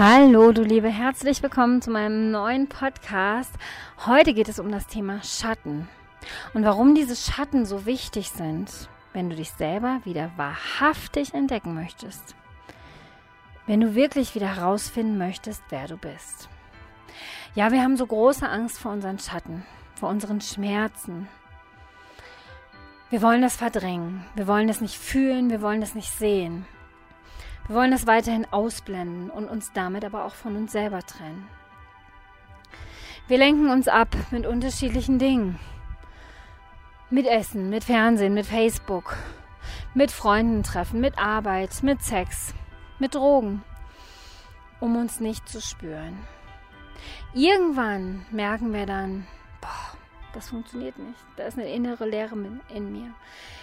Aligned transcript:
Hallo, 0.00 0.52
du 0.52 0.62
Liebe, 0.62 0.88
herzlich 0.88 1.42
willkommen 1.42 1.82
zu 1.82 1.90
meinem 1.90 2.30
neuen 2.30 2.68
Podcast. 2.68 3.52
Heute 4.06 4.32
geht 4.32 4.48
es 4.48 4.60
um 4.60 4.70
das 4.70 4.86
Thema 4.86 5.24
Schatten 5.24 5.88
und 6.54 6.62
warum 6.62 6.94
diese 6.94 7.16
Schatten 7.16 7.66
so 7.66 7.84
wichtig 7.84 8.30
sind, 8.30 8.88
wenn 9.12 9.28
du 9.28 9.34
dich 9.34 9.50
selber 9.50 10.00
wieder 10.04 10.30
wahrhaftig 10.36 11.34
entdecken 11.34 11.74
möchtest. 11.74 12.36
Wenn 13.66 13.80
du 13.80 13.96
wirklich 13.96 14.36
wieder 14.36 14.54
herausfinden 14.54 15.18
möchtest, 15.18 15.64
wer 15.70 15.88
du 15.88 15.96
bist. 15.96 16.48
Ja, 17.56 17.72
wir 17.72 17.82
haben 17.82 17.96
so 17.96 18.06
große 18.06 18.48
Angst 18.48 18.78
vor 18.78 18.92
unseren 18.92 19.18
Schatten, 19.18 19.66
vor 19.96 20.10
unseren 20.10 20.40
Schmerzen. 20.40 21.26
Wir 23.10 23.20
wollen 23.20 23.42
das 23.42 23.56
verdrängen, 23.56 24.24
wir 24.36 24.46
wollen 24.46 24.68
das 24.68 24.80
nicht 24.80 24.94
fühlen, 24.94 25.50
wir 25.50 25.60
wollen 25.60 25.80
das 25.80 25.96
nicht 25.96 26.12
sehen. 26.12 26.66
Wir 27.68 27.76
wollen 27.76 27.90
das 27.90 28.06
weiterhin 28.06 28.46
ausblenden 28.50 29.30
und 29.30 29.46
uns 29.48 29.72
damit 29.74 30.02
aber 30.04 30.24
auch 30.24 30.34
von 30.34 30.56
uns 30.56 30.72
selber 30.72 31.02
trennen. 31.02 31.46
Wir 33.28 33.36
lenken 33.36 33.70
uns 33.70 33.88
ab 33.88 34.08
mit 34.30 34.46
unterschiedlichen 34.46 35.18
Dingen. 35.18 35.60
Mit 37.10 37.26
Essen, 37.26 37.68
mit 37.68 37.84
Fernsehen, 37.84 38.32
mit 38.32 38.46
Facebook, 38.46 39.16
mit 39.92 40.10
Freunden 40.10 40.62
treffen, 40.62 41.00
mit 41.00 41.18
Arbeit, 41.18 41.82
mit 41.82 42.02
Sex, 42.02 42.54
mit 42.98 43.14
Drogen, 43.14 43.62
um 44.80 44.96
uns 44.96 45.20
nicht 45.20 45.46
zu 45.46 45.60
spüren. 45.60 46.18
Irgendwann 47.34 48.24
merken 48.30 48.72
wir 48.72 48.86
dann, 48.86 49.26
das 50.38 50.50
funktioniert 50.50 50.96
nicht. 51.00 51.18
Da 51.36 51.46
ist 51.46 51.58
eine 51.58 51.68
innere 51.68 52.06
Leere 52.06 52.36
in 52.72 52.92
mir. 52.92 53.12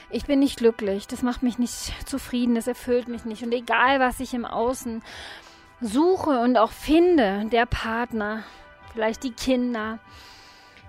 Ich 0.09 0.25
bin 0.25 0.39
nicht 0.39 0.57
glücklich. 0.57 1.07
Das 1.07 1.21
macht 1.21 1.41
mich 1.41 1.57
nicht 1.57 1.93
zufrieden. 2.05 2.55
Das 2.55 2.67
erfüllt 2.67 3.07
mich 3.07 3.23
nicht. 3.23 3.43
Und 3.43 3.53
egal, 3.53 4.01
was 4.01 4.19
ich 4.19 4.33
im 4.33 4.43
Außen 4.43 5.01
suche 5.79 6.41
und 6.41 6.57
auch 6.57 6.73
finde, 6.73 7.45
der 7.45 7.65
Partner, 7.65 8.43
vielleicht 8.91 9.23
die 9.23 9.31
Kinder, 9.31 9.99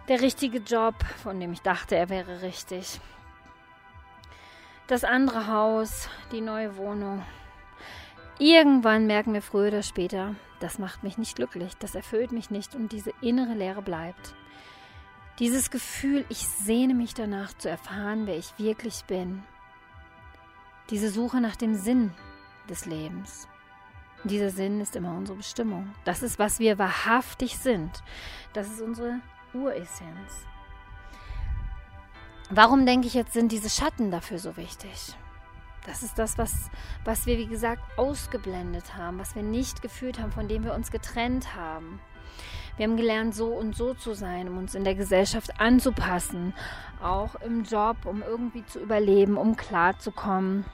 der 0.08 0.22
richtige 0.22 0.58
Job, 0.58 0.96
von 1.22 1.38
dem 1.38 1.52
ich 1.52 1.62
dachte, 1.62 1.94
er 1.94 2.08
wäre 2.08 2.42
richtig. 2.42 3.00
Das 4.88 5.04
andere 5.04 5.46
Haus, 5.46 6.08
die 6.32 6.40
neue 6.40 6.76
Wohnung. 6.76 7.22
Irgendwann 8.40 9.06
merken 9.06 9.34
wir 9.34 9.42
früher 9.42 9.68
oder 9.68 9.84
später, 9.84 10.34
das 10.58 10.80
macht 10.80 11.04
mich 11.04 11.16
nicht 11.16 11.36
glücklich, 11.36 11.74
das 11.78 11.94
erfüllt 11.94 12.32
mich 12.32 12.50
nicht 12.50 12.74
und 12.74 12.90
diese 12.90 13.12
innere 13.20 13.54
Leere 13.54 13.82
bleibt. 13.82 14.34
Dieses 15.38 15.70
Gefühl, 15.70 16.24
ich 16.30 16.46
sehne 16.46 16.94
mich 16.94 17.12
danach 17.12 17.52
zu 17.58 17.68
erfahren, 17.68 18.26
wer 18.26 18.38
ich 18.38 18.58
wirklich 18.58 19.04
bin. 19.04 19.42
Diese 20.88 21.10
Suche 21.10 21.42
nach 21.42 21.56
dem 21.56 21.74
Sinn 21.74 22.14
des 22.70 22.86
Lebens. 22.86 23.46
dieser 24.24 24.50
Sinn 24.50 24.80
ist 24.80 24.96
immer 24.96 25.14
unsere 25.14 25.36
Bestimmung. 25.36 25.94
Das 26.04 26.22
ist, 26.22 26.38
was 26.38 26.58
wir 26.58 26.78
wahrhaftig 26.78 27.58
sind. 27.58 28.02
Das 28.54 28.68
ist 28.68 28.80
unsere 28.80 29.20
Uressenz. 29.52 30.46
Warum 32.50 32.86
denke 32.86 33.06
ich 33.06 33.14
jetzt, 33.14 33.34
sind 33.34 33.52
diese 33.52 33.70
Schatten 33.70 34.10
dafür 34.10 34.38
so 34.38 34.56
wichtig? 34.56 35.14
Das 35.84 36.02
ist 36.02 36.18
das, 36.18 36.38
was, 36.38 36.70
was 37.04 37.26
wir, 37.26 37.38
wie 37.38 37.46
gesagt, 37.46 37.82
ausgeblendet 37.98 38.96
haben, 38.96 39.18
was 39.18 39.36
wir 39.36 39.42
nicht 39.42 39.82
gefühlt 39.82 40.18
haben, 40.18 40.32
von 40.32 40.48
dem 40.48 40.64
wir 40.64 40.74
uns 40.74 40.90
getrennt 40.90 41.54
haben. 41.54 42.00
Wir 42.76 42.86
haben 42.86 42.96
gelernt, 42.96 43.34
so 43.34 43.46
und 43.46 43.74
so 43.74 43.94
zu 43.94 44.12
sein, 44.12 44.48
um 44.48 44.58
uns 44.58 44.74
in 44.74 44.84
der 44.84 44.94
Gesellschaft 44.94 45.60
anzupassen, 45.60 46.52
auch 47.02 47.34
im 47.36 47.64
Job, 47.64 47.96
um 48.04 48.22
irgendwie 48.22 48.66
zu 48.66 48.80
überleben, 48.80 49.38
um 49.38 49.56
klarzukommen. 49.56 50.64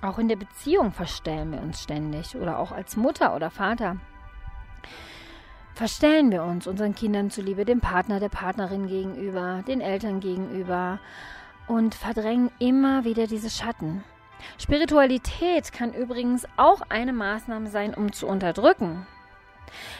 Auch 0.00 0.18
in 0.18 0.28
der 0.28 0.36
Beziehung 0.36 0.92
verstellen 0.92 1.52
wir 1.52 1.60
uns 1.60 1.82
ständig 1.82 2.36
oder 2.36 2.58
auch 2.58 2.72
als 2.72 2.96
Mutter 2.96 3.36
oder 3.36 3.50
Vater. 3.50 3.96
Verstellen 5.74 6.30
wir 6.30 6.42
uns 6.42 6.66
unseren 6.66 6.94
Kindern 6.94 7.30
zuliebe, 7.30 7.64
dem 7.64 7.80
Partner, 7.80 8.18
der 8.18 8.28
Partnerin 8.28 8.86
gegenüber, 8.86 9.62
den 9.66 9.80
Eltern 9.80 10.20
gegenüber 10.20 11.00
und 11.66 11.94
verdrängen 11.94 12.50
immer 12.58 13.04
wieder 13.04 13.26
diese 13.26 13.50
Schatten. 13.50 14.04
Spiritualität 14.58 15.72
kann 15.72 15.92
übrigens 15.92 16.46
auch 16.56 16.82
eine 16.88 17.12
Maßnahme 17.12 17.68
sein, 17.70 17.94
um 17.94 18.12
zu 18.12 18.26
unterdrücken. 18.26 19.06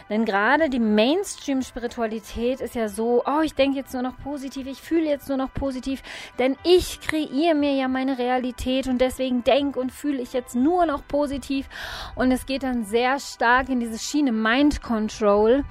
Denn 0.08 0.24
gerade 0.24 0.68
die 0.68 0.78
Mainstream-Spiritualität 0.78 2.60
ist 2.60 2.74
ja 2.74 2.88
so, 2.88 3.22
oh, 3.24 3.40
ich 3.42 3.54
denke 3.54 3.78
jetzt 3.78 3.94
nur 3.94 4.02
noch 4.02 4.16
positiv, 4.18 4.66
ich 4.66 4.80
fühle 4.80 5.08
jetzt 5.08 5.28
nur 5.28 5.38
noch 5.38 5.52
positiv, 5.52 6.02
denn 6.38 6.56
ich 6.64 7.00
kreiere 7.00 7.54
mir 7.54 7.74
ja 7.74 7.88
meine 7.88 8.18
Realität 8.18 8.88
und 8.88 9.00
deswegen 9.00 9.44
denke 9.44 9.80
und 9.80 9.92
fühle 9.92 10.20
ich 10.20 10.32
jetzt 10.32 10.54
nur 10.54 10.86
noch 10.86 11.06
positiv. 11.06 11.68
Und 12.14 12.30
es 12.32 12.46
geht 12.46 12.62
dann 12.62 12.84
sehr 12.84 13.18
stark 13.18 13.68
in 13.68 13.80
diese 13.80 13.98
Schiene 13.98 14.32
Mind 14.32 14.82
Control. 14.82 15.64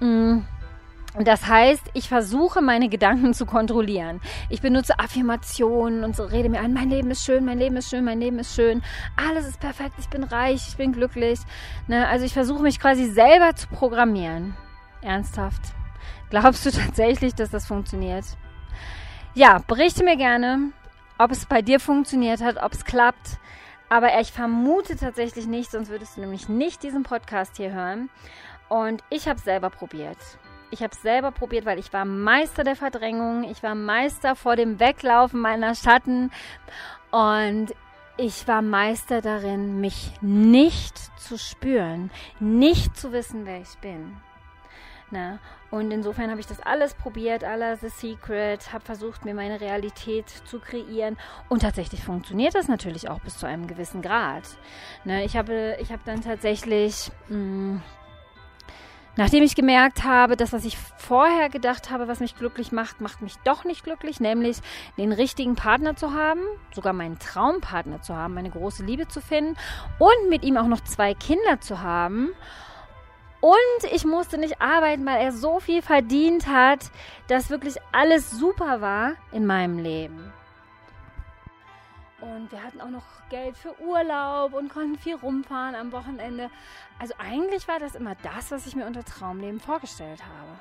Mm 0.00 0.40
das 1.18 1.48
heißt, 1.48 1.82
ich 1.94 2.08
versuche 2.08 2.62
meine 2.62 2.88
Gedanken 2.88 3.34
zu 3.34 3.44
kontrollieren. 3.44 4.20
Ich 4.48 4.60
benutze 4.62 4.98
Affirmationen 4.98 6.04
und 6.04 6.14
so 6.14 6.24
rede 6.24 6.48
mir 6.48 6.60
ein, 6.60 6.72
mein 6.72 6.88
Leben 6.88 7.10
ist 7.10 7.24
schön, 7.24 7.44
mein 7.44 7.58
Leben 7.58 7.76
ist 7.76 7.90
schön, 7.90 8.04
mein 8.04 8.20
Leben 8.20 8.38
ist 8.38 8.54
schön, 8.54 8.82
alles 9.16 9.46
ist 9.48 9.58
perfekt, 9.58 9.94
ich 9.98 10.08
bin 10.08 10.22
reich, 10.22 10.68
ich 10.68 10.76
bin 10.76 10.92
glücklich. 10.92 11.40
Ne? 11.88 12.06
Also 12.06 12.24
ich 12.24 12.32
versuche 12.32 12.62
mich 12.62 12.78
quasi 12.78 13.06
selber 13.06 13.56
zu 13.56 13.66
programmieren. 13.68 14.56
Ernsthaft. 15.02 15.62
Glaubst 16.30 16.64
du 16.64 16.70
tatsächlich, 16.70 17.34
dass 17.34 17.50
das 17.50 17.66
funktioniert? 17.66 18.24
Ja, 19.34 19.58
berichte 19.66 20.04
mir 20.04 20.16
gerne, 20.16 20.70
ob 21.18 21.32
es 21.32 21.44
bei 21.46 21.60
dir 21.60 21.80
funktioniert 21.80 22.40
hat, 22.40 22.62
ob 22.62 22.72
es 22.72 22.84
klappt. 22.84 23.38
Aber 23.88 24.20
ich 24.20 24.30
vermute 24.30 24.96
tatsächlich 24.96 25.48
nicht, 25.48 25.72
sonst 25.72 25.88
würdest 25.88 26.16
du 26.16 26.20
nämlich 26.20 26.48
nicht 26.48 26.84
diesen 26.84 27.02
Podcast 27.02 27.56
hier 27.56 27.72
hören. 27.72 28.10
Und 28.68 29.02
ich 29.10 29.26
habe 29.26 29.38
es 29.38 29.44
selber 29.44 29.70
probiert. 29.70 30.16
Ich 30.70 30.82
habe 30.82 30.92
es 30.92 31.02
selber 31.02 31.32
probiert, 31.32 31.66
weil 31.66 31.78
ich 31.78 31.92
war 31.92 32.04
Meister 32.04 32.62
der 32.62 32.76
Verdrängung. 32.76 33.44
Ich 33.44 33.62
war 33.62 33.74
Meister 33.74 34.36
vor 34.36 34.56
dem 34.56 34.78
Weglaufen 34.78 35.40
meiner 35.40 35.74
Schatten. 35.74 36.30
Und 37.10 37.74
ich 38.16 38.46
war 38.46 38.62
Meister 38.62 39.20
darin, 39.20 39.80
mich 39.80 40.12
nicht 40.20 40.96
zu 41.18 41.38
spüren, 41.38 42.10
nicht 42.38 42.96
zu 42.96 43.12
wissen, 43.12 43.46
wer 43.46 43.60
ich 43.60 43.78
bin. 43.80 44.16
Na, 45.10 45.40
und 45.72 45.90
insofern 45.90 46.30
habe 46.30 46.38
ich 46.38 46.46
das 46.46 46.60
alles 46.60 46.94
probiert, 46.94 47.42
alles 47.42 47.80
The 47.80 47.88
Secret, 47.88 48.72
habe 48.72 48.84
versucht, 48.84 49.24
mir 49.24 49.34
meine 49.34 49.60
Realität 49.60 50.28
zu 50.28 50.60
kreieren. 50.60 51.16
Und 51.48 51.62
tatsächlich 51.62 52.04
funktioniert 52.04 52.54
das 52.54 52.68
natürlich 52.68 53.08
auch 53.08 53.20
bis 53.20 53.38
zu 53.38 53.46
einem 53.46 53.66
gewissen 53.66 54.02
Grad. 54.02 54.44
Na, 55.04 55.24
ich 55.24 55.36
habe, 55.36 55.76
ich 55.80 55.90
habe 55.90 56.02
dann 56.04 56.20
tatsächlich 56.20 57.10
mh, 57.28 57.36
mm, 57.36 57.82
Nachdem 59.20 59.42
ich 59.42 59.54
gemerkt 59.54 60.02
habe, 60.02 60.34
dass 60.34 60.54
was 60.54 60.64
ich 60.64 60.78
vorher 60.96 61.50
gedacht 61.50 61.90
habe, 61.90 62.08
was 62.08 62.20
mich 62.20 62.38
glücklich 62.38 62.72
macht, 62.72 63.02
macht 63.02 63.20
mich 63.20 63.36
doch 63.44 63.64
nicht 63.64 63.84
glücklich, 63.84 64.18
nämlich 64.18 64.56
den 64.96 65.12
richtigen 65.12 65.56
Partner 65.56 65.94
zu 65.94 66.14
haben, 66.14 66.40
sogar 66.74 66.94
meinen 66.94 67.18
Traumpartner 67.18 68.00
zu 68.00 68.16
haben, 68.16 68.32
meine 68.32 68.48
große 68.48 68.82
Liebe 68.82 69.08
zu 69.08 69.20
finden 69.20 69.58
und 69.98 70.30
mit 70.30 70.42
ihm 70.42 70.56
auch 70.56 70.68
noch 70.68 70.80
zwei 70.80 71.12
Kinder 71.12 71.60
zu 71.60 71.82
haben. 71.82 72.30
Und 73.42 73.92
ich 73.92 74.06
musste 74.06 74.38
nicht 74.38 74.62
arbeiten, 74.62 75.04
weil 75.04 75.20
er 75.20 75.32
so 75.32 75.60
viel 75.60 75.82
verdient 75.82 76.46
hat, 76.46 76.90
dass 77.28 77.50
wirklich 77.50 77.76
alles 77.92 78.30
super 78.30 78.80
war 78.80 79.16
in 79.32 79.44
meinem 79.44 79.78
Leben. 79.78 80.32
Und 82.20 82.52
wir 82.52 82.62
hatten 82.62 82.80
auch 82.80 82.90
noch 82.90 83.04
Geld 83.30 83.56
für 83.56 83.78
Urlaub 83.80 84.52
und 84.52 84.68
konnten 84.68 84.98
viel 84.98 85.16
rumfahren 85.16 85.74
am 85.74 85.92
Wochenende. 85.92 86.50
Also 86.98 87.14
eigentlich 87.18 87.66
war 87.66 87.78
das 87.78 87.94
immer 87.94 88.14
das, 88.22 88.50
was 88.50 88.66
ich 88.66 88.76
mir 88.76 88.86
unter 88.86 89.04
Traumleben 89.04 89.60
vorgestellt 89.60 90.22
habe. 90.22 90.58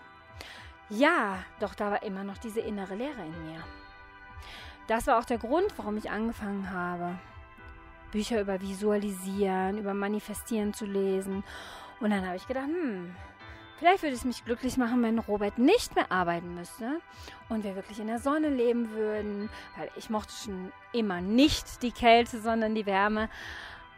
Ja, 0.89 1.39
doch 1.59 1.75
da 1.75 1.91
war 1.91 2.03
immer 2.03 2.23
noch 2.23 2.37
diese 2.37 2.61
innere 2.61 2.95
Leere 2.95 3.21
in 3.21 3.51
mir. 3.51 3.63
Das 4.87 5.05
war 5.05 5.19
auch 5.19 5.25
der 5.25 5.37
Grund, 5.37 5.71
warum 5.77 5.97
ich 5.97 6.09
angefangen 6.09 6.71
habe, 6.71 7.19
Bücher 8.11 8.41
über 8.41 8.59
Visualisieren, 8.59 9.77
über 9.77 9.93
Manifestieren 9.93 10.73
zu 10.73 10.85
lesen. 10.85 11.43
Und 11.99 12.09
dann 12.09 12.25
habe 12.25 12.37
ich 12.37 12.47
gedacht, 12.47 12.65
hm, 12.65 13.15
Vielleicht 13.79 14.03
würde 14.03 14.15
es 14.15 14.25
mich 14.25 14.43
glücklich 14.43 14.75
machen, 14.75 15.01
wenn 15.03 15.19
Robert 15.19 15.57
nicht 15.57 15.95
mehr 15.95 16.11
arbeiten 16.11 16.53
müsste 16.53 16.99
und 17.47 17.63
wir 17.63 17.75
wirklich 17.75 18.01
in 18.01 18.07
der 18.07 18.19
Sonne 18.19 18.49
leben 18.49 18.91
würden, 18.91 19.49
weil 19.77 19.89
ich 19.95 20.09
mochte 20.09 20.33
schon 20.33 20.73
immer 20.91 21.21
nicht 21.21 21.81
die 21.81 21.93
Kälte, 21.93 22.41
sondern 22.41 22.75
die 22.75 22.85
Wärme. 22.85 23.29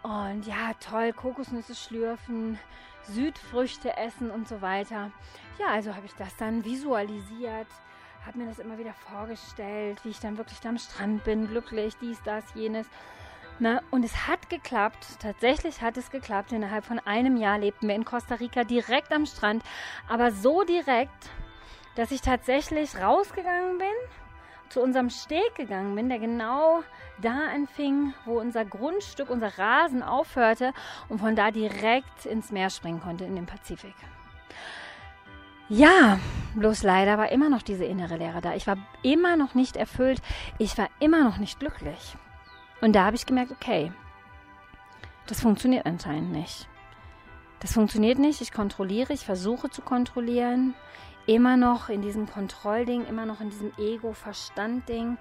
Und 0.03 0.45
ja, 0.45 0.73
toll, 0.79 1.13
Kokosnüsse 1.13 1.73
schlürfen, 1.73 2.59
Südfrüchte 3.05 3.97
essen 3.97 4.29
und 4.29 4.47
so 4.47 4.61
weiter. 4.61 5.09
Ja, 5.57 5.67
also 5.69 5.95
habe 5.95 6.05
ich 6.05 6.13
das 6.13 6.35
dann 6.37 6.63
visualisiert, 6.63 7.67
habe 8.27 8.37
mir 8.37 8.45
das 8.45 8.59
immer 8.59 8.77
wieder 8.77 8.93
vorgestellt, 8.93 9.99
wie 10.03 10.09
ich 10.09 10.19
dann 10.19 10.37
wirklich 10.37 10.59
da 10.59 10.69
am 10.69 10.77
Strand 10.77 11.23
bin, 11.23 11.47
glücklich, 11.47 11.95
dies, 11.99 12.21
das, 12.23 12.43
jenes. 12.53 12.85
Na, 13.59 13.81
und 13.91 14.03
es 14.03 14.27
hat 14.27 14.49
geklappt. 14.49 15.05
Tatsächlich 15.19 15.81
hat 15.81 15.97
es 15.97 16.09
geklappt. 16.09 16.51
Innerhalb 16.51 16.83
von 16.83 16.99
einem 16.99 17.37
Jahr 17.37 17.59
lebten 17.59 17.87
wir 17.87 17.95
in 17.95 18.05
Costa 18.05 18.35
Rica 18.35 18.63
direkt 18.63 19.11
am 19.11 19.25
Strand. 19.25 19.63
Aber 20.09 20.31
so 20.31 20.63
direkt, 20.63 21.29
dass 21.95 22.11
ich 22.11 22.21
tatsächlich 22.21 22.97
rausgegangen 22.99 23.77
bin, 23.77 23.87
zu 24.69 24.81
unserem 24.81 25.09
Steg 25.09 25.55
gegangen 25.55 25.95
bin, 25.95 26.09
der 26.09 26.19
genau 26.19 26.83
da 27.21 27.47
anfing, 27.53 28.13
wo 28.25 28.39
unser 28.39 28.65
Grundstück, 28.65 29.29
unser 29.29 29.57
Rasen 29.57 30.01
aufhörte 30.01 30.73
und 31.09 31.19
von 31.19 31.35
da 31.35 31.51
direkt 31.51 32.25
ins 32.25 32.51
Meer 32.51 32.69
springen 32.69 33.01
konnte, 33.01 33.25
in 33.25 33.35
den 33.35 33.45
Pazifik. 33.45 33.95
Ja, 35.67 36.19
bloß 36.55 36.83
leider 36.83 37.17
war 37.17 37.31
immer 37.31 37.49
noch 37.49 37.61
diese 37.61 37.85
innere 37.85 38.17
Leere 38.17 38.41
da. 38.41 38.55
Ich 38.55 38.67
war 38.67 38.77
immer 39.03 39.37
noch 39.37 39.53
nicht 39.53 39.77
erfüllt. 39.77 40.21
Ich 40.57 40.77
war 40.77 40.89
immer 40.99 41.23
noch 41.23 41.37
nicht 41.37 41.59
glücklich. 41.59 42.15
Und 42.81 42.93
da 42.93 43.05
habe 43.05 43.15
ich 43.15 43.25
gemerkt, 43.25 43.51
okay, 43.51 43.91
das 45.27 45.41
funktioniert 45.41 45.85
anscheinend 45.85 46.31
nicht. 46.31 46.67
Das 47.59 47.73
funktioniert 47.73 48.17
nicht. 48.17 48.41
Ich 48.41 48.51
kontrolliere, 48.51 49.13
ich 49.13 49.23
versuche 49.23 49.69
zu 49.69 49.81
kontrollieren. 49.81 50.73
Immer 51.27 51.57
noch 51.57 51.89
in 51.89 52.01
diesem 52.01 52.27
Kontrollding, 52.27 53.05
immer 53.05 53.27
noch 53.27 53.39
in 53.39 53.51
diesem 53.51 53.71
Ego-Verstand-Ding. 53.77 55.17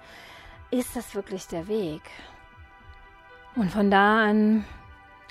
Ist 0.71 0.95
das 0.95 1.13
wirklich 1.13 1.47
der 1.47 1.67
Weg? 1.67 2.01
Und 3.55 3.71
von 3.71 3.91
da 3.91 4.25
an 4.25 4.65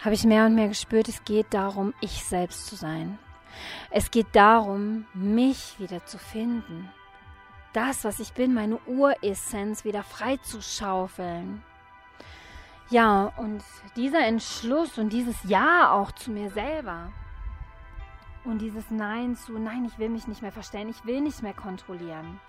habe 0.03 0.15
ich 0.15 0.25
mehr 0.25 0.47
und 0.47 0.55
mehr 0.55 0.69
gespürt, 0.69 1.09
es 1.09 1.25
geht 1.25 1.47
darum, 1.51 1.93
ich 2.01 2.25
selbst 2.25 2.67
zu 2.67 2.77
sein. 2.77 3.19
Es 3.91 4.11
geht 4.11 4.29
darum, 4.33 5.07
mich 5.13 5.79
wieder 5.79 6.07
zu 6.07 6.19
finden. 6.19 6.89
Das, 7.73 8.05
was 8.05 8.21
ich 8.21 8.33
bin, 8.33 8.55
meine 8.55 8.79
Uressenz 8.87 9.85
wieder 9.85 10.03
freizuschaufeln. 10.03 11.63
Ja, 12.91 13.33
und 13.37 13.63
dieser 13.95 14.27
Entschluss 14.27 14.99
und 14.99 15.13
dieses 15.13 15.37
Ja 15.45 15.93
auch 15.93 16.11
zu 16.11 16.33
mir 16.33 16.51
selber 16.51 17.13
und 18.45 18.59
dieses 18.59 18.91
Nein 18.91 19.37
zu, 19.37 19.59
nein, 19.59 19.85
ich 19.85 19.99
will 19.99 20.09
mich 20.09 20.27
nicht 20.27 20.43
mehr 20.43 20.51
verstellen, 20.51 20.89
ich 20.89 21.05
will 21.05 21.21
nicht 21.21 21.41
mehr 21.41 21.55
kontrollieren. 21.55 22.41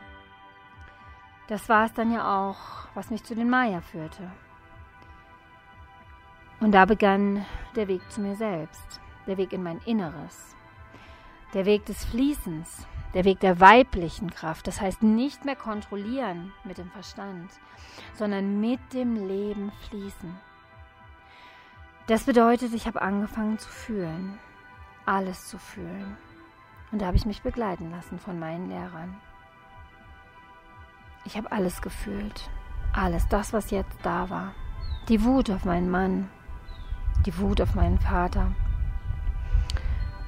Das 1.47 1.69
war 1.69 1.85
es 1.85 1.93
dann 1.93 2.11
ja 2.11 2.49
auch, 2.49 2.87
was 2.95 3.11
mich 3.11 3.23
zu 3.23 3.35
den 3.35 3.51
Maya 3.51 3.81
führte. 3.81 4.31
Und 6.59 6.71
da 6.71 6.85
begann 6.85 7.45
der 7.75 7.87
Weg 7.87 8.01
zu 8.09 8.21
mir 8.21 8.35
selbst, 8.35 8.99
der 9.27 9.37
Weg 9.37 9.53
in 9.53 9.61
mein 9.61 9.79
Inneres, 9.85 10.55
der 11.53 11.65
Weg 11.65 11.85
des 11.85 12.03
Fließens, 12.05 12.87
der 13.13 13.25
Weg 13.25 13.39
der 13.39 13.59
weiblichen 13.59 14.29
Kraft. 14.29 14.67
Das 14.67 14.79
heißt 14.81 15.03
nicht 15.03 15.45
mehr 15.45 15.55
kontrollieren 15.55 16.53
mit 16.63 16.77
dem 16.77 16.89
Verstand, 16.91 17.51
sondern 18.13 18.59
mit 18.59 18.79
dem 18.93 19.27
Leben 19.27 19.71
fließen. 19.89 20.37
Das 22.07 22.23
bedeutet, 22.23 22.73
ich 22.73 22.87
habe 22.87 23.01
angefangen 23.01 23.57
zu 23.59 23.69
fühlen, 23.69 24.37
alles 25.05 25.47
zu 25.47 25.57
fühlen. 25.57 26.17
Und 26.91 27.01
da 27.01 27.05
habe 27.05 27.17
ich 27.17 27.25
mich 27.25 27.41
begleiten 27.41 27.91
lassen 27.91 28.19
von 28.19 28.37
meinen 28.37 28.69
Lehrern. 28.69 29.15
Ich 31.23 31.37
habe 31.37 31.51
alles 31.51 31.81
gefühlt, 31.81 32.49
alles, 32.93 33.27
das, 33.29 33.53
was 33.53 33.71
jetzt 33.71 33.97
da 34.03 34.29
war. 34.29 34.53
Die 35.07 35.23
Wut 35.23 35.49
auf 35.51 35.65
meinen 35.65 35.89
Mann, 35.89 36.29
die 37.25 37.37
Wut 37.37 37.61
auf 37.61 37.75
meinen 37.75 37.99
Vater, 37.99 38.51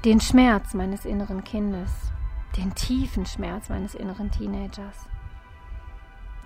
den 0.05 0.21
Schmerz 0.21 0.73
meines 0.73 1.05
inneren 1.05 1.43
Kindes, 1.43 2.12
den 2.57 2.73
tiefen 2.75 3.25
Schmerz 3.25 3.69
meines 3.69 3.95
inneren 3.95 4.31
Teenagers, 4.31 5.09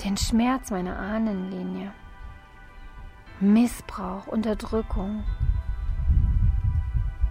den 0.03 0.17
Schmerz 0.17 0.71
meiner 0.71 0.97
Ahnenlinie, 0.97 1.91
Missbrauch, 3.39 4.27
Unterdrückung 4.27 5.23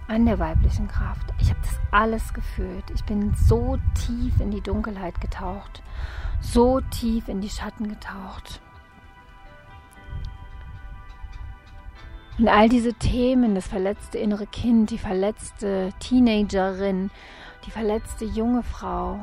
an 0.07 0.25
der 0.25 0.39
weiblichen 0.39 0.87
Kraft. 0.87 1.33
Ich 1.39 1.49
habe 1.49 1.59
das 1.61 1.79
alles 1.91 2.33
gefühlt. 2.33 2.83
Ich 2.93 3.03
bin 3.03 3.33
so 3.35 3.77
tief 4.05 4.39
in 4.39 4.51
die 4.51 4.61
Dunkelheit 4.61 5.19
getaucht, 5.19 5.83
so 6.39 6.79
tief 6.79 7.27
in 7.27 7.41
die 7.41 7.49
Schatten 7.49 7.89
getaucht. 7.89 8.61
Und 12.37 12.47
all 12.47 12.69
diese 12.69 12.93
Themen, 12.93 13.55
das 13.55 13.67
verletzte 13.67 14.19
innere 14.19 14.45
Kind, 14.45 14.91
die 14.91 14.99
verletzte 14.99 15.89
Teenagerin, 15.99 17.09
die 17.67 17.71
verletzte 17.71 18.23
junge 18.23 18.63
Frau, 18.63 19.19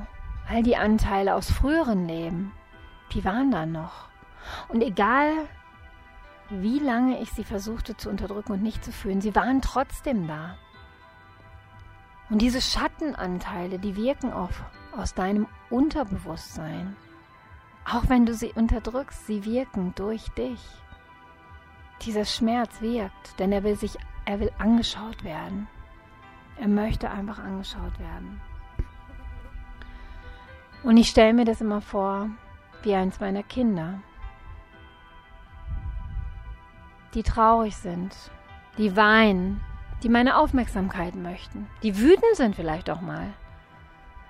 all 0.47 0.63
die 0.63 0.77
Anteile 0.77 1.35
aus 1.35 1.51
früheren 1.51 2.07
Leben, 2.07 2.53
die 3.13 3.25
waren 3.25 3.51
da 3.51 3.65
noch. 3.65 4.09
Und 4.69 4.83
egal, 4.83 5.33
wie 6.51 6.79
lange 6.79 7.23
ich 7.23 7.33
sie 7.33 7.45
versuchte 7.45 7.97
zu 7.97 8.11
unterdrücken 8.11 8.53
und 8.53 8.63
nicht 8.63 8.85
zu 8.85 8.93
fühlen, 8.93 9.23
sie 9.23 9.35
waren 9.35 9.63
trotzdem 9.63 10.29
da. 10.29 10.59
Und 12.29 12.43
diese 12.43 12.61
Schattenanteile, 12.61 13.79
die 13.79 13.97
wirken 13.97 14.31
auf, 14.31 14.63
aus 14.95 15.15
deinem 15.15 15.47
Unterbewusstsein. 15.71 16.97
Auch 17.91 18.11
wenn 18.11 18.27
du 18.27 18.35
sie 18.35 18.53
unterdrückst, 18.55 19.27
sie 19.27 19.47
wirken 19.47 19.95
durch 19.95 20.29
dich. 20.31 20.61
Dieser 22.03 22.27
Schmerz 22.27 22.83
wirkt, 22.83 23.39
denn 23.39 23.53
er 23.53 23.63
will 23.63 23.77
sich, 23.77 23.97
er 24.27 24.41
will 24.41 24.53
angeschaut 24.59 25.25
werden. 25.25 25.67
Er 26.59 26.69
möchte 26.69 27.11
einfach 27.11 27.39
angeschaut 27.39 27.99
werden. 27.99 28.41
Und 30.83 30.97
ich 30.97 31.09
stelle 31.09 31.33
mir 31.33 31.45
das 31.45 31.61
immer 31.61 31.81
vor 31.81 32.29
wie 32.83 32.95
eins 32.95 33.19
meiner 33.19 33.43
Kinder, 33.43 34.01
die 37.15 37.23
traurig 37.23 37.77
sind, 37.77 38.15
die 38.77 38.95
weinen, 38.95 39.61
die 40.03 40.09
meine 40.09 40.37
Aufmerksamkeit 40.37 41.15
möchten, 41.15 41.67
die 41.83 41.99
wütend 41.99 42.35
sind 42.35 42.57
vielleicht 42.57 42.91
auch 42.91 43.01
mal. 43.01 43.33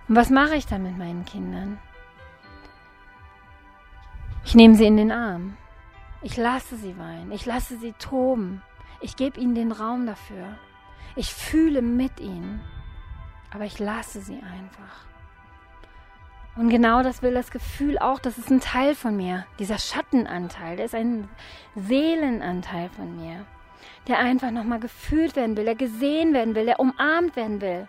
Und 0.08 0.16
was 0.16 0.30
mache 0.30 0.54
ich 0.54 0.66
dann 0.66 0.82
mit 0.82 0.96
meinen 0.96 1.24
Kindern? 1.24 1.78
Ich 4.44 4.54
nehme 4.54 4.74
sie 4.74 4.86
in 4.86 4.98
den 4.98 5.10
Arm. 5.10 5.56
Ich 6.22 6.36
lasse 6.36 6.76
sie 6.76 6.98
weinen. 6.98 7.32
Ich 7.32 7.46
lasse 7.46 7.78
sie 7.78 7.92
toben. 7.94 8.62
Ich 9.00 9.16
gebe 9.16 9.40
ihnen 9.40 9.54
den 9.54 9.72
Raum 9.72 10.06
dafür. 10.06 10.56
Ich 11.16 11.32
fühle 11.32 11.82
mit 11.82 12.20
ihnen. 12.20 12.60
Aber 13.52 13.64
ich 13.64 13.78
lasse 13.78 14.20
sie 14.20 14.36
einfach. 14.36 15.04
Und 16.56 16.68
genau 16.68 17.02
das 17.02 17.22
will 17.22 17.34
das 17.34 17.50
Gefühl 17.50 17.98
auch. 17.98 18.18
Das 18.18 18.38
ist 18.38 18.50
ein 18.50 18.60
Teil 18.60 18.94
von 18.94 19.16
mir. 19.16 19.46
Dieser 19.58 19.78
Schattenanteil. 19.78 20.76
Der 20.76 20.86
ist 20.86 20.94
ein 20.94 21.28
Seelenanteil 21.74 22.90
von 22.90 23.16
mir. 23.16 23.44
Der 24.06 24.18
einfach 24.18 24.50
nochmal 24.50 24.80
gefühlt 24.80 25.36
werden 25.36 25.56
will. 25.56 25.64
Der 25.64 25.74
gesehen 25.74 26.32
werden 26.32 26.54
will. 26.54 26.66
Der 26.66 26.80
umarmt 26.80 27.36
werden 27.36 27.60
will. 27.60 27.88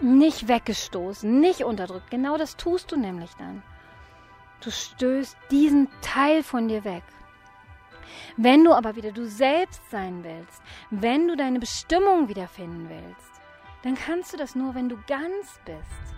Nicht 0.00 0.48
weggestoßen. 0.48 1.40
Nicht 1.40 1.64
unterdrückt. 1.64 2.10
Genau 2.10 2.36
das 2.36 2.56
tust 2.56 2.90
du 2.92 2.96
nämlich 2.96 3.30
dann. 3.38 3.62
Du 4.60 4.70
stößt 4.70 5.36
diesen 5.50 5.88
Teil 6.00 6.42
von 6.42 6.68
dir 6.68 6.84
weg. 6.84 7.02
Wenn 8.36 8.64
du 8.64 8.72
aber 8.72 8.96
wieder 8.96 9.12
du 9.12 9.26
selbst 9.26 9.90
sein 9.90 10.24
willst, 10.24 10.62
wenn 10.90 11.28
du 11.28 11.36
deine 11.36 11.58
Bestimmung 11.58 12.28
wiederfinden 12.28 12.88
willst, 12.88 13.40
dann 13.82 13.94
kannst 13.94 14.32
du 14.32 14.36
das 14.36 14.54
nur, 14.54 14.74
wenn 14.74 14.88
du 14.88 14.96
ganz 15.06 15.60
bist. 15.64 16.12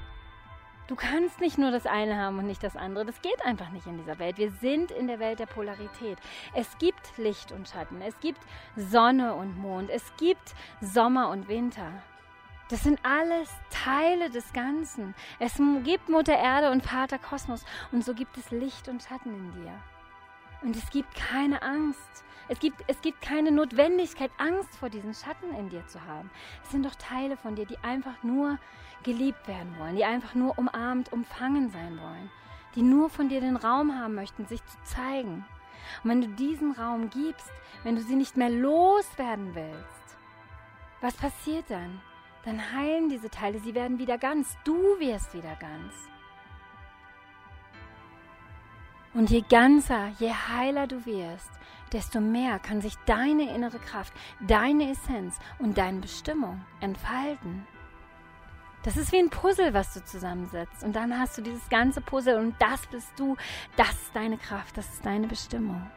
Du 0.87 0.97
kannst 0.97 1.41
nicht 1.41 1.57
nur 1.57 1.71
das 1.71 1.87
eine 1.87 2.17
haben 2.17 2.39
und 2.39 2.47
nicht 2.47 2.63
das 2.63 2.77
andere. 2.77 3.07
Das 3.07 3.23
geht 3.23 3.43
einfach 3.45 3.71
nicht 3.71 3.87
in 3.87 3.97
dieser 3.97 4.19
Welt. 4.19 4.37
Wir 4.37 4.51
sind 4.51 4.91
in 4.91 5.07
der 5.07 5.19
Welt 5.19 5.39
der 5.39 5.47
Polarität. 5.47 6.19
Es 6.53 6.77
gibt 6.77 7.17
Licht 7.17 7.53
und 7.53 7.67
Schatten. 7.69 8.03
Es 8.03 8.19
gibt 8.21 8.41
Sonne 8.77 9.35
und 9.35 9.57
Mond. 9.57 9.89
Es 9.89 10.13
gibt 10.19 10.55
Sommer 10.83 11.31
und 11.31 11.49
Winter. 11.49 11.91
Das 12.69 12.83
sind 12.83 12.99
alles 13.03 13.49
Teile 13.71 14.29
des 14.29 14.53
Ganzen. 14.53 15.15
Es 15.39 15.59
gibt 15.85 16.11
Mutter 16.11 16.37
Erde 16.37 16.71
und 16.71 16.85
Vater 16.85 17.19
Kosmos. 17.19 17.65
Und 17.91 18.05
so 18.05 18.13
gibt 18.13 18.37
es 18.37 18.51
Licht 18.51 18.87
und 18.89 19.03
Schatten 19.03 19.33
in 19.33 19.53
dir. 19.63 19.73
Und 20.65 20.75
es 20.75 20.91
gibt 20.91 21.15
keine 21.15 21.63
Angst. 21.63 22.25
Es 22.49 22.59
gibt, 22.59 22.83
es 22.87 23.01
gibt 23.03 23.21
keine 23.21 23.53
Notwendigkeit, 23.53 24.31
Angst 24.39 24.77
vor 24.77 24.89
diesen 24.89 25.15
Schatten 25.15 25.55
in 25.59 25.69
dir 25.69 25.87
zu 25.87 26.05
haben. 26.05 26.31
Es 26.63 26.71
sind 26.71 26.85
doch 26.85 26.95
Teile 26.95 27.37
von 27.37 27.55
dir, 27.55 27.67
die 27.67 27.79
einfach 27.79 28.23
nur 28.23 28.59
geliebt 29.03 29.47
werden 29.47 29.75
wollen, 29.79 29.97
die 29.97 30.05
einfach 30.05 30.35
nur 30.35 30.59
umarmt, 30.59 31.13
umfangen 31.13 31.71
sein 31.71 31.99
wollen, 31.99 32.31
die 32.75 32.83
nur 32.83 33.11
von 33.11 33.29
dir 33.29 33.41
den 33.41 33.57
Raum 33.57 33.95
haben 33.99 34.15
möchten, 34.15 34.47
sich 34.47 34.65
zu 34.65 34.77
zeigen. 34.85 35.45
Und 36.03 36.11
wenn 36.11 36.21
du 36.23 36.29
diesen 36.29 36.73
Raum 36.73 37.11
gibst, 37.11 37.53
wenn 37.83 37.97
du 37.97 38.03
sie 38.03 38.17
nicht 38.17 38.37
mehr 38.37 38.51
loswerden 38.51 39.55
willst, 39.55 40.17
was 41.03 41.15
passiert 41.15 41.67
dann? 41.69 42.01
Dann 42.45 42.73
heilen 42.73 43.11
diese 43.11 43.31
Teile, 43.31 43.59
sie 43.59 43.75
werden 43.75 43.99
wieder 43.99 44.17
ganz, 44.17 44.57
du 44.65 44.77
wirst 44.99 45.35
wieder 45.35 45.57
ganz. 45.57 45.93
Und 49.15 49.31
je 49.31 49.43
ganzer, 49.49 50.09
je 50.19 50.33
heiler 50.33 50.89
du 50.89 51.07
wirst, 51.07 51.51
desto 51.93 52.21
mehr 52.21 52.59
kann 52.59 52.81
sich 52.81 52.97
deine 53.07 53.55
innere 53.55 53.79
Kraft, 53.79 54.13
deine 54.41 54.91
Essenz 54.91 55.39
und 55.61 55.79
deine 55.79 56.01
Bestimmung 56.01 56.61
entfalten. 56.81 57.67
Das 58.83 58.97
ist 58.97 59.13
wie 59.13 59.19
ein 59.19 59.31
Puzzle, 59.31 59.73
was 59.73 59.95
du 59.95 60.05
zusammensetzt. 60.05 60.83
Und 60.83 60.95
dann 60.95 61.19
hast 61.19 61.39
du 61.39 61.43
dieses 61.43 61.69
ganze 61.71 62.01
Puzzle 62.01 62.39
und 62.39 62.55
das 62.59 62.87
bist 62.89 63.09
du, 63.17 63.37
das 63.77 63.93
ist 63.93 64.15
deine 64.15 64.37
Kraft, 64.37 64.77
das 64.77 64.87
ist 64.93 65.07
deine 65.07 65.29
Bestimmung. 65.29 65.91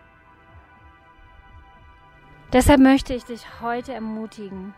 Deshalb 2.53 2.79
möchte 2.79 3.13
ich 3.13 3.25
dich 3.25 3.45
heute 3.61 3.93
ermutigen, 3.93 4.73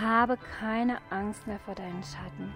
habe 0.00 0.38
keine 0.58 0.98
Angst 1.10 1.46
mehr 1.46 1.58
vor 1.58 1.74
deinen 1.74 2.02
Schatten. 2.02 2.54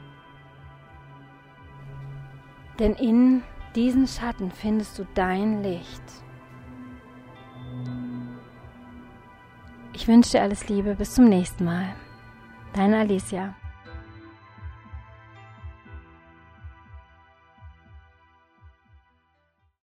Denn 2.79 2.95
in 2.95 3.43
diesen 3.77 4.09
Schatten 4.09 4.51
findest 4.51 4.99
du 4.99 5.07
dein 5.15 5.63
Licht. 5.63 6.03
Ich 9.93 10.09
wünsche 10.09 10.33
dir 10.33 10.43
alles 10.43 10.69
Liebe. 10.69 10.95
Bis 10.95 11.15
zum 11.15 11.29
nächsten 11.29 11.65
Mal. 11.65 11.95
Deine 12.73 12.99
Alicia. 12.99 13.55